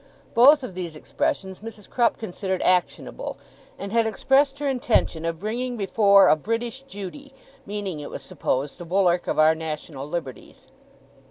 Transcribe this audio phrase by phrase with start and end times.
[0.33, 1.87] Both of these expressions Mrs.
[1.87, 3.37] Crupp considered actionable,
[3.77, 7.35] and had expressed her intention of bringing before a 'British Judy'
[7.67, 10.69] meaning, it was supposed, the bulwark of our national liberties.